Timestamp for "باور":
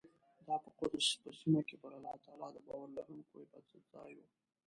2.67-2.87